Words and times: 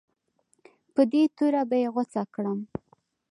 په 0.93 1.01
دې 1.11 1.23
توره 1.37 1.63
به 1.69 1.77
یې 1.81 1.89
غوڅه 1.93 2.23
کړم. 2.33 2.59